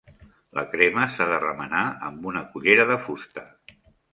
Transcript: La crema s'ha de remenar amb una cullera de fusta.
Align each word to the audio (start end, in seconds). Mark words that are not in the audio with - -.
La 0.59 0.63
crema 0.71 1.03
s'ha 1.17 1.27
de 1.33 1.37
remenar 1.43 1.83
amb 2.09 2.27
una 2.33 2.45
cullera 2.55 2.89
de 2.93 2.99
fusta. 3.07 3.49